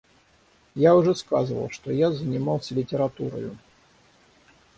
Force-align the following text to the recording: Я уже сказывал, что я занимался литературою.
Я 0.73 0.95
уже 0.95 1.13
сказывал, 1.13 1.69
что 1.69 1.91
я 1.91 2.11
занимался 2.11 2.73
литературою. 2.73 3.55